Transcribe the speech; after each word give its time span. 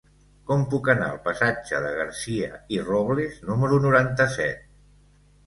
Com 0.51 0.61
puc 0.69 0.87
anar 0.93 1.09
al 1.15 1.19
passatge 1.27 1.81
de 1.83 1.91
Garcia 1.99 2.49
i 2.77 2.81
Robles 2.89 3.37
número 3.53 3.79
noranta-set? 3.87 4.67